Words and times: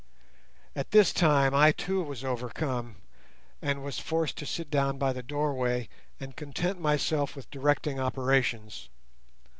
At 0.75 0.89
this 0.89 1.13
time, 1.13 1.53
I 1.53 1.71
too 1.71 2.01
was 2.01 2.23
overcome, 2.23 2.95
and 3.61 3.83
was 3.83 3.99
forced 3.99 4.35
to 4.39 4.47
sit 4.47 4.71
down 4.71 4.97
by 4.97 5.13
the 5.13 5.21
doorway, 5.21 5.89
and 6.19 6.35
content 6.35 6.81
myself 6.81 7.35
with 7.35 7.51
directing 7.51 7.99
operations. 7.99 8.89